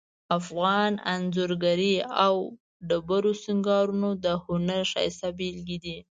افغان 0.37 0.91
انځورګری 1.13 1.95
او 2.25 2.33
ډبرو 2.87 3.31
سنګارونه 3.43 4.09
د 4.23 4.25
هنر 4.45 4.83
ښایسته 4.91 5.27
بیلګې 5.37 5.77
دي 5.83 5.97